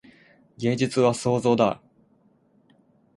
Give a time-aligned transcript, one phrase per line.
[0.57, 1.79] 芸術は創造だ。